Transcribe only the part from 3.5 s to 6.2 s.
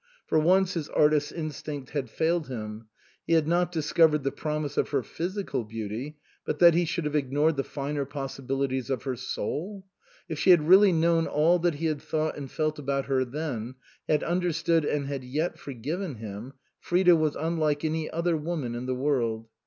discovered the promise of her physical beauty